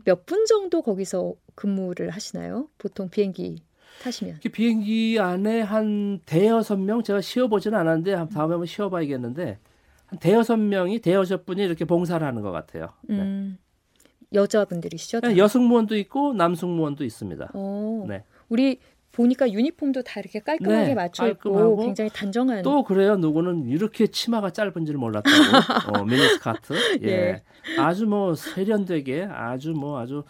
몇분 0.05 0.47
정도 0.47 0.83
거기서 0.83 1.35
근무를 1.55 2.11
하시나요? 2.11 2.69
보통 2.79 3.09
비행기 3.11 3.57
타시면. 4.03 4.41
비행기 4.53 5.19
안에 5.21 5.61
한 5.61 6.21
대여섯 6.25 6.79
명 6.79 7.03
제가 7.03 7.21
쉬어보지는 7.21 7.77
않았는데 7.79 8.15
한- 8.15 8.29
다음에 8.29 8.53
한번 8.53 8.67
쉬어봐야겠는데 8.67 9.59
한 10.07 10.19
대여섯 10.19 10.59
명이 10.59 11.01
대여섯 11.01 11.45
분이 11.47 11.63
이렇게 11.63 11.85
봉사를 11.85 12.25
하는 12.27 12.43
것 12.43 12.51
같아요. 12.53 12.89
네. 13.03 13.17
음, 13.17 13.59
여자분들이시죠? 14.33 15.21
다? 15.21 15.29
네, 15.29 15.37
여승무원도 15.37 15.97
있고 15.99 16.33
남승무원도 16.35 17.05
있습니다. 17.05 17.51
어, 17.55 18.05
네. 18.09 18.25
우리 18.49 18.79
보니까 19.13 19.51
유니폼도 19.51 20.03
다 20.03 20.21
이렇게 20.21 20.41
깔끔하게 20.41 20.89
네, 20.89 20.95
맞춰 20.95 21.29
있고 21.29 21.77
굉장히 21.79 22.11
단정한. 22.11 22.63
또 22.63 22.85
그래요. 22.85 23.17
누구는 23.17 23.67
이렇게 23.69 24.07
치마가 24.07 24.51
짧은지를 24.51 24.99
몰랐다고. 24.99 25.29
어, 25.99 26.05
미니스카트. 26.05 26.75
예. 27.03 27.09
예. 27.09 27.43
아주 27.79 28.07
뭐 28.07 28.35
세련되게 28.35 29.25
아주 29.31 29.73
뭐 29.73 29.99
아주 29.99 30.23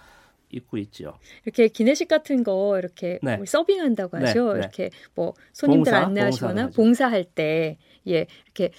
입고 0.51 0.79
있죠. 0.79 1.15
이렇게 1.45 1.69
기내식 1.69 2.09
같은 2.09 2.43
거 2.43 2.79
이렇게 2.79 3.19
네. 3.23 3.37
우리 3.39 3.47
서빙한다고 3.47 4.19
네, 4.19 4.27
하죠. 4.27 4.55
네. 4.55 4.59
이렇게 4.61 4.91
뭐 5.15 5.35
손님들 5.53 5.93
봉사, 5.93 6.07
안내하시거나 6.07 6.63
하죠. 6.65 6.77
봉사할 6.77 7.25
때 7.25 7.79
예, 8.09 8.27
이렇게 8.47 8.73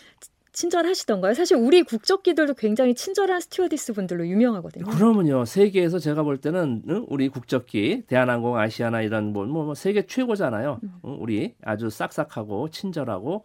친절하시던가요? 0.51 1.33
사실 1.33 1.57
우리 1.57 1.83
국적기들도 1.83 2.55
굉장히 2.55 2.93
친절한 2.93 3.39
스튜어디스 3.39 3.93
분들로 3.93 4.27
유명하거든요. 4.27 4.85
그러면요 4.85 5.45
세계에서 5.45 5.99
제가 5.99 6.23
볼 6.23 6.37
때는 6.39 6.83
응? 6.89 7.05
우리 7.09 7.29
국적기 7.29 8.03
대한항공 8.07 8.57
아시아나 8.57 9.01
이런 9.01 9.31
뭐, 9.33 9.45
뭐, 9.45 9.63
뭐 9.65 9.75
세계 9.75 10.05
최고잖아요. 10.05 10.79
음. 10.83 10.91
응? 11.05 11.17
우리 11.19 11.55
아주 11.63 11.89
싹싹하고 11.89 12.69
친절하고 12.69 13.43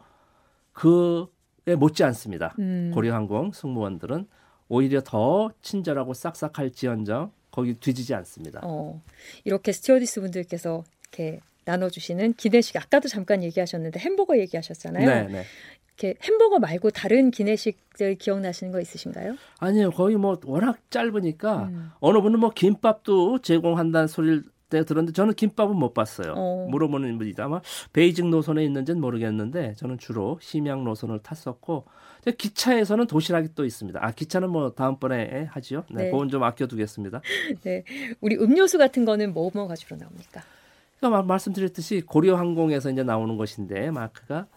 그에 0.72 1.74
못지 1.76 2.04
않습니다. 2.04 2.54
음, 2.58 2.90
고려항공 2.92 3.52
승무원들은 3.52 4.26
오히려 4.68 5.00
더 5.02 5.50
친절하고 5.62 6.12
싹싹할 6.12 6.72
지언정 6.72 7.32
거기 7.50 7.74
뒤지지 7.74 8.14
않습니다. 8.14 8.60
어, 8.64 9.00
이렇게 9.44 9.72
스튜어디스 9.72 10.20
분들께서 10.20 10.84
이렇게 11.02 11.40
나눠주시는 11.64 12.34
기내식 12.34 12.76
아까도 12.76 13.08
잠깐 13.08 13.42
얘기하셨는데 13.42 13.98
햄버거 14.00 14.38
얘기하셨잖아요. 14.38 15.06
네, 15.06 15.22
네. 15.28 15.44
이렇게 15.98 16.14
햄버거 16.22 16.58
말고 16.58 16.90
다른 16.90 17.30
기내식들 17.30 18.16
기억나시는 18.16 18.70
거 18.70 18.80
있으신가요? 18.80 19.36
아니요, 19.60 19.90
거의 19.90 20.16
뭐 20.16 20.38
워낙 20.44 20.78
짧으니까 20.90 21.64
음. 21.64 21.90
어느 22.00 22.20
분은 22.20 22.38
뭐 22.38 22.50
김밥도 22.50 23.40
제공한다는 23.40 24.06
소리를 24.06 24.44
때 24.68 24.84
들었는데 24.84 25.12
저는 25.12 25.34
김밥은 25.34 25.76
못 25.76 25.94
봤어요. 25.94 26.34
어. 26.36 26.66
물어보는 26.70 27.18
분이 27.18 27.34
아마 27.38 27.60
베이징 27.92 28.30
노선에 28.30 28.64
있는지는 28.64 29.00
모르겠는데 29.00 29.74
저는 29.74 29.96
주로 29.98 30.38
심양 30.42 30.82
노선을 30.84 31.20
탔었고 31.20 31.84
기차에서는 32.36 33.06
도시락이 33.06 33.50
또 33.54 33.64
있습니다. 33.64 34.04
아 34.04 34.10
기차는 34.10 34.50
뭐 34.50 34.72
다음번에 34.72 35.44
하지요. 35.50 35.84
네, 35.88 36.04
네. 36.06 36.10
그건 36.10 36.28
좀 36.28 36.42
아껴두겠습니다. 36.42 37.20
네, 37.62 37.84
우리 38.20 38.34
음료수 38.36 38.76
같은 38.76 39.04
거는 39.04 39.32
뭐 39.32 39.52
뭐가 39.54 39.76
주로 39.76 39.96
나옵니까? 39.96 40.42
그러니까 40.98 41.22
마- 41.22 41.26
말씀드렸듯이 41.26 42.00
고려항공에서 42.00 42.90
이제 42.90 43.04
나오는 43.04 43.36
것인데 43.36 43.92
마크가 43.92 44.48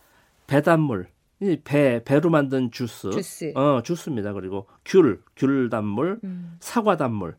배단물, 0.48 1.06
이 1.06 1.19
배 1.64 2.04
배로 2.04 2.30
만든 2.30 2.70
주스, 2.72 3.10
주스. 3.12 3.54
어 3.56 3.82
주스입니다. 3.82 4.34
그리고 4.34 4.68
귤, 4.86 5.22
귤 5.36 5.70
단물, 5.70 6.20
음. 6.24 6.58
사과 6.60 6.98
단물. 6.98 7.36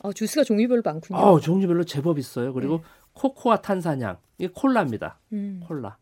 아, 0.00 0.12
주스가 0.12 0.44
종류별로 0.44 0.82
많군요. 0.84 1.18
어 1.18 1.40
종류별로 1.40 1.84
제법 1.84 2.18
있어요. 2.18 2.52
그리고 2.52 2.78
네. 2.78 2.82
코코아 3.14 3.60
탄산향, 3.62 4.18
이게 4.38 4.50
콜라입니다. 4.54 5.18
음. 5.32 5.60
콜라. 5.66 5.96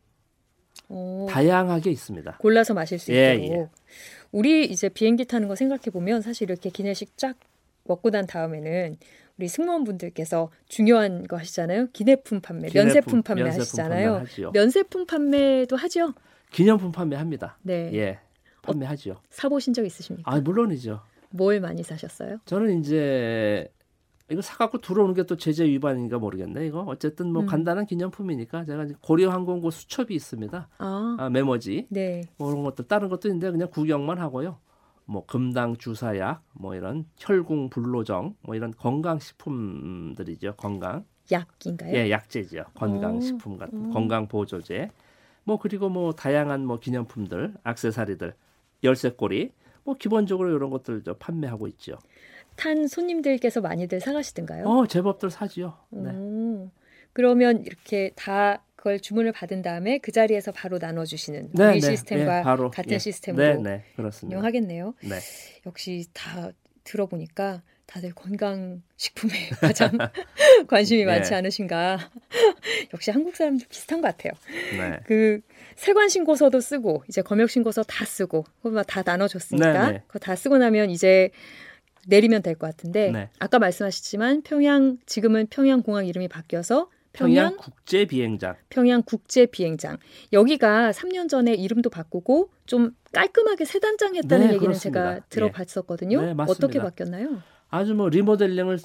오, 0.88 1.26
다양하게 1.28 1.90
있습니다. 1.90 2.36
골라서 2.38 2.72
마실 2.72 2.98
수 2.98 3.12
예, 3.12 3.34
있도록. 3.34 3.52
예. 3.56 3.68
우리 4.32 4.64
이제 4.66 4.88
비행기 4.88 5.24
타는 5.24 5.48
거 5.48 5.56
생각해 5.56 5.90
보면 5.92 6.22
사실 6.22 6.48
이렇게 6.48 6.70
기내식 6.70 7.16
쫙 7.16 7.36
먹고 7.84 8.10
난 8.10 8.26
다음에는 8.26 8.96
우리 9.38 9.48
승무원분들께서 9.48 10.50
중요한 10.68 11.26
거 11.26 11.36
하시잖아요. 11.36 11.88
기내품 11.92 12.40
판매, 12.40 12.68
기내품, 12.68 12.86
면세품 12.86 13.22
판매 13.22 13.42
면세품 13.42 13.60
하시잖아요. 13.60 14.12
판매하지요. 14.12 14.50
면세품 14.52 15.06
판매도 15.06 15.76
하죠. 15.76 16.14
기념품 16.56 16.90
판매합니다. 16.90 17.58
네. 17.62 17.90
예, 17.92 18.18
판매하지요. 18.62 19.16
사보신 19.28 19.75
적 19.75 19.84
있으십니까? 19.84 20.30
아 20.32 20.40
물론이죠. 20.40 21.02
뭘 21.28 21.60
많이 21.60 21.82
사셨어요? 21.82 22.38
저는 22.46 22.80
이제 22.80 23.70
이거 24.30 24.40
사갖고 24.40 24.78
들어오는 24.80 25.14
게 25.14 25.22
또 25.25 25.36
제재 25.36 25.64
위반인가 25.66 26.18
모르겠네. 26.18 26.66
이거 26.66 26.80
어쨌든 26.88 27.30
뭐 27.30 27.42
음. 27.42 27.46
간단한 27.46 27.84
기념품이니까 27.84 28.64
제가 28.64 28.86
고려항공고 29.02 29.70
수첩이 29.70 30.14
있습니다. 30.14 30.68
아, 30.78 31.16
아, 31.18 31.28
메모지 31.28 31.86
네. 31.90 32.22
뭐 32.38 32.48
그런 32.48 32.64
것들 32.64 32.86
다른 32.88 33.10
것도 33.10 33.28
있는데 33.28 33.50
그냥 33.50 33.68
구경만 33.70 34.18
하고요. 34.18 34.58
뭐 35.04 35.26
금당 35.26 35.76
주사약, 35.76 36.42
뭐 36.54 36.75
이런 36.75 37.04
혈궁 37.18 37.68
불로정, 37.68 38.34
뭐 38.40 38.54
이런 38.56 38.72
건강 38.72 39.18
식품들이죠. 39.18 40.54
건강 40.56 41.04
약인가요? 41.30 41.94
예 41.94 42.10
약재죠. 42.10 42.64
건강 42.75 43.16
오, 43.18 43.20
식품 43.20 43.58
같은 43.58 43.90
오. 43.90 43.90
건강 43.90 44.26
보조제. 44.26 44.90
뭐 45.46 45.58
그리고 45.58 45.88
뭐 45.88 46.12
다양한 46.12 46.66
뭐 46.66 46.80
기념품들, 46.80 47.54
액세서리들, 47.64 48.34
열쇠고리. 48.82 49.52
뭐 49.84 49.94
기본적으로 49.94 50.54
이런 50.54 50.70
것들 50.70 51.02
저 51.04 51.14
판매하고 51.14 51.68
있죠. 51.68 51.96
탄 52.56 52.88
손님들께서 52.88 53.60
많이들 53.60 54.00
사가시던가요? 54.00 54.64
어 54.66 54.86
제법들 54.88 55.30
사지요. 55.30 55.78
네. 55.90 56.10
오, 56.10 56.68
그러면 57.12 57.64
이렇게 57.64 58.10
다 58.16 58.64
그걸 58.74 58.98
주문을 58.98 59.30
받은 59.30 59.62
다음에 59.62 59.98
그 59.98 60.10
자리에서 60.10 60.50
바로 60.50 60.78
나눠주시는 60.78 61.50
네, 61.52 61.64
우리 61.68 61.80
네, 61.80 61.90
시스템과 61.90 62.40
예, 62.40 62.42
바로, 62.42 62.70
같은 62.70 62.90
예. 62.90 62.98
시스템으로 62.98 63.62
네, 63.62 63.62
네, 63.62 63.84
그렇습니다. 63.94 64.36
운영하겠네요. 64.36 64.94
네. 65.02 65.18
역시 65.64 66.06
다 66.12 66.50
들어보니까 66.82 67.62
다들 67.86 68.12
건강 68.14 68.82
식품에 68.96 69.32
가장 69.60 69.92
관심이 70.66 71.04
네. 71.04 71.06
많지 71.06 71.34
않으신가. 71.34 71.98
역시 72.94 73.10
한국 73.10 73.36
사람들 73.36 73.66
비슷한 73.68 74.00
것 74.00 74.08
같아요. 74.08 74.32
네. 74.76 74.98
그 75.06 75.40
세관 75.76 76.08
신고서도 76.08 76.60
쓰고 76.60 77.02
이제 77.08 77.22
검역 77.22 77.50
신고서 77.50 77.82
다 77.82 78.04
쓰고 78.04 78.44
그거 78.62 78.82
다 78.82 79.02
나눠줬으니까 79.04 79.86
네, 79.86 79.92
네. 79.92 80.02
그거 80.06 80.18
다 80.18 80.36
쓰고 80.36 80.58
나면 80.58 80.90
이제 80.90 81.30
내리면 82.08 82.42
될 82.42 82.54
것 82.54 82.66
같은데 82.68 83.10
네. 83.10 83.30
아까 83.38 83.58
말씀하셨지만 83.58 84.42
평양 84.42 84.98
지금은 85.06 85.48
평양 85.48 85.82
공항 85.82 86.06
이름이 86.06 86.28
바뀌어서 86.28 86.88
평양 87.12 87.56
국제 87.56 88.04
비행장. 88.04 88.54
평양 88.68 89.02
국제 89.02 89.46
비행장 89.46 89.96
여기가 90.34 90.92
3년 90.92 91.28
전에 91.30 91.54
이름도 91.54 91.88
바꾸고 91.88 92.50
좀 92.66 92.90
깔끔하게 93.12 93.64
새 93.64 93.78
단장했다는 93.80 94.46
네, 94.48 94.52
얘기는 94.54 94.60
그렇습니다. 94.68 95.00
제가 95.00 95.16
예. 95.16 95.20
들어봤었거든요. 95.30 96.20
네, 96.20 96.34
맞습니다. 96.34 96.66
어떻게 96.66 96.78
바뀌었나요? 96.78 97.42
아주 97.70 97.94
뭐 97.94 98.08
리모델링을 98.10 98.78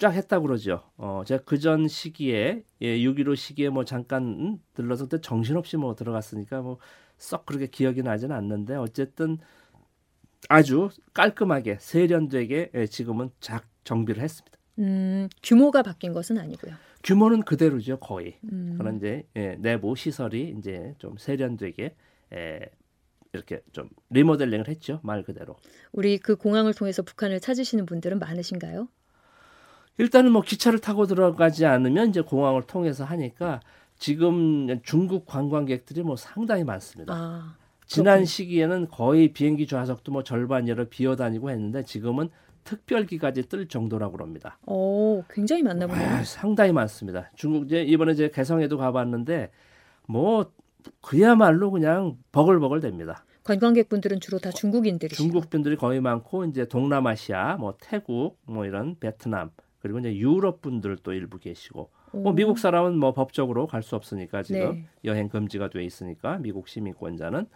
쫙 0.00 0.10
했다 0.10 0.40
그러죠. 0.40 0.82
어, 0.96 1.22
제가 1.26 1.44
그 1.44 1.58
전 1.58 1.86
시기에 1.88 2.64
예, 2.80 2.98
6.15 2.98 3.36
시기에 3.36 3.68
뭐 3.68 3.84
잠깐 3.84 4.22
음, 4.24 4.58
들러서 4.74 5.04
그때 5.04 5.20
정신없이 5.20 5.76
뭐 5.76 5.94
들어갔으니까 5.94 6.62
뭐 6.62 6.78
썩 7.22 7.44
그렇게 7.44 7.66
기억이 7.66 8.02
나지는 8.02 8.34
않는데 8.34 8.76
어쨌든 8.76 9.36
아주 10.48 10.88
깔끔하게 11.12 11.76
세련되게 11.78 12.70
예, 12.74 12.86
지금은 12.86 13.30
작 13.40 13.66
정비를 13.84 14.22
했습니다. 14.22 14.58
음, 14.78 15.28
규모가 15.42 15.82
바뀐 15.82 16.12
것은 16.14 16.38
아니고요. 16.38 16.74
규모는 17.04 17.42
그대로죠, 17.42 17.98
거의. 18.00 18.38
음, 18.50 18.74
그런 18.78 18.96
이제 18.96 19.26
예, 19.36 19.56
내부 19.58 19.94
시설이 19.94 20.54
이제 20.58 20.94
좀 20.98 21.16
세련되게 21.18 21.94
예, 22.34 22.60
이렇게 23.34 23.60
좀 23.72 23.90
리모델링을 24.08 24.68
했죠, 24.68 25.00
말 25.02 25.22
그대로. 25.22 25.56
우리 25.92 26.16
그 26.18 26.36
공항을 26.36 26.72
통해서 26.72 27.02
북한을 27.02 27.40
찾으시는 27.40 27.84
분들은 27.86 28.18
많으신가요? 28.18 28.88
일단은 30.00 30.32
뭐 30.32 30.40
기차를 30.40 30.78
타고 30.78 31.06
들어가지 31.06 31.66
않으면 31.66 32.08
이제 32.08 32.22
공항을 32.22 32.62
통해서 32.62 33.04
하니까 33.04 33.60
지금 33.98 34.80
중국 34.82 35.26
관광객들이 35.26 36.02
뭐 36.02 36.16
상당히 36.16 36.64
많습니다. 36.64 37.12
아, 37.14 37.56
지난. 37.84 38.24
시기에는 38.24 38.88
거의 38.88 39.34
비행기 39.34 39.66
좌석도 39.66 40.10
뭐 40.10 40.22
절반 40.22 40.66
이로 40.68 40.86
비어 40.86 41.16
다니고 41.16 41.50
했는데 41.50 41.84
지금은 41.84 42.30
특별기까지 42.64 43.42
뜰 43.50 43.68
정도라고 43.68 44.12
그럽니다. 44.12 44.58
오, 44.64 45.22
굉장히 45.28 45.62
많나 45.62 45.86
보네요. 45.86 46.08
아, 46.08 46.24
상당히 46.24 46.72
많습니다. 46.72 47.30
중국 47.36 47.66
이제 47.66 47.82
이번에 47.82 48.14
제 48.14 48.30
개성에도 48.30 48.78
가봤는데 48.78 49.50
뭐 50.06 50.50
그야말로 51.02 51.70
그냥 51.70 52.16
버글버글 52.32 52.80
됩니다. 52.80 53.22
관광객분들은 53.44 54.20
주로 54.20 54.38
다 54.38 54.50
중국인들이시고. 54.50 55.22
중국 55.22 55.50
분들이 55.50 55.76
거의 55.76 56.00
많고 56.00 56.46
이제 56.46 56.66
동남아시아, 56.66 57.56
뭐 57.56 57.74
태국, 57.78 58.38
뭐 58.46 58.64
이런 58.64 58.96
베트남 58.98 59.50
그리고 59.80 59.98
이제 59.98 60.14
유럽 60.16 60.60
분들도 60.62 61.12
일부 61.12 61.38
계시고 61.38 61.90
뭐 62.12 62.32
오. 62.32 62.32
미국 62.34 62.58
사람은 62.58 62.98
뭐 62.98 63.12
법적으로 63.12 63.66
갈 63.66 63.82
수 63.82 63.96
없으니까 63.96 64.42
지금 64.42 64.60
네. 64.60 64.86
여행 65.04 65.28
금지가 65.28 65.70
돼 65.70 65.84
있으니까 65.84 66.38
미국 66.38 66.68
시민권자는 66.68 67.46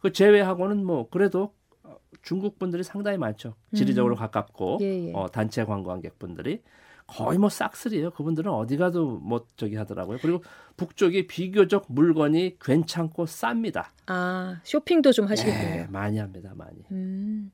그 0.00 0.12
제외하고는 0.12 0.84
뭐 0.84 1.08
그래도 1.10 1.54
어, 1.82 1.96
중국 2.22 2.58
분들이 2.58 2.82
상당히 2.84 3.18
많죠. 3.18 3.54
지리적으로 3.74 4.14
음. 4.14 4.18
가깝고 4.18 4.78
예, 4.82 5.08
예. 5.08 5.12
어, 5.14 5.28
단체 5.28 5.64
관광객 5.64 6.18
분들이 6.18 6.62
거의 7.08 7.36
뭐 7.36 7.48
싹쓸이에요. 7.48 8.12
그분들은 8.12 8.50
어디 8.52 8.76
가도 8.76 9.18
뭐 9.18 9.46
저기 9.56 9.74
하더라고요. 9.76 10.18
그리고 10.22 10.42
북쪽이 10.76 11.26
비교적 11.26 11.86
물건이 11.88 12.58
괜찮고 12.60 13.24
쌉니다. 13.24 13.86
아, 14.06 14.60
쇼핑도 14.62 15.10
좀 15.12 15.26
하시겠군요. 15.26 15.68
네, 15.68 15.86
많이 15.90 16.18
합니다, 16.18 16.52
많이. 16.54 16.78
음, 16.92 17.50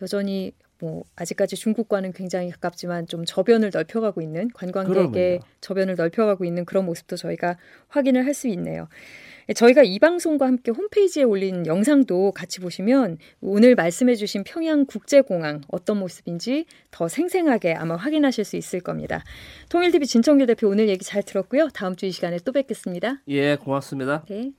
여전히 0.00 0.52
뭐 0.84 1.02
아직까지 1.16 1.56
중국과는 1.56 2.12
굉장히 2.12 2.50
가깝지만 2.50 3.06
좀 3.06 3.24
저변을 3.24 3.70
넓혀가고 3.72 4.20
있는 4.20 4.50
관광객의. 4.52 5.40
저변을 5.62 5.94
넓혀가고 5.94 6.44
있는 6.44 6.66
그런 6.66 6.84
모습도 6.84 7.16
저희가 7.16 7.56
확인을 7.88 8.26
할 8.26 8.34
수 8.34 8.48
있네요. 8.48 8.88
저희가 9.54 9.82
이 9.82 9.98
방송과 9.98 10.46
함께 10.46 10.70
홈페이지에 10.72 11.22
올린 11.22 11.66
영상도 11.66 12.32
같이 12.32 12.60
보시면 12.60 13.16
오늘 13.40 13.74
말씀해주신 13.76 14.42
평양 14.44 14.84
국제공항 14.86 15.60
어떤 15.68 15.98
모습인지 15.98 16.66
더 16.90 17.08
생생하게 17.08 17.74
아마 17.74 17.94
확인하실 17.96 18.44
수 18.44 18.56
있을 18.56 18.80
겁니다. 18.80 19.22
통일TV 19.70 20.06
진청규 20.06 20.44
대표 20.46 20.68
오늘 20.68 20.88
얘기 20.88 21.04
잘 21.04 21.22
들었고요. 21.22 21.68
다음 21.74 21.94
주 21.96 22.04
이 22.06 22.10
시간에 22.10 22.38
또 22.44 22.52
뵙겠습니다. 22.52 23.22
예, 23.28 23.56
고맙습니다. 23.56 24.24
네. 24.28 24.52